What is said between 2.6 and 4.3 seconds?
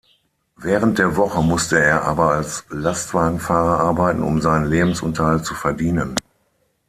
Lastwagenfahrer arbeiten,